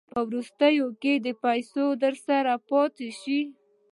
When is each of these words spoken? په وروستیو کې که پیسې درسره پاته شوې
په 0.13 0.19
وروستیو 0.27 0.87
کې 1.01 1.13
که 1.23 1.31
پیسې 1.43 1.85
درسره 2.03 2.53
پاته 2.69 3.07
شوې 3.19 3.41